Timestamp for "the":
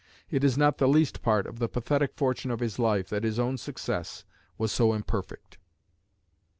0.79-0.87, 1.59-1.67